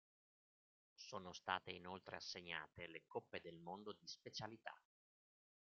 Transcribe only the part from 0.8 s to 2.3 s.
Sono state inoltre